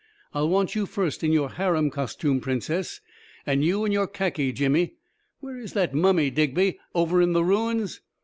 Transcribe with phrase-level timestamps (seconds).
[0.33, 3.01] I will want you first in your harem costume, Princess,
[3.45, 4.95] and you in your khaki, Jimmy.
[5.41, 6.79] Where is that mummy, Digby?
[6.95, 8.01] Over in the ruins?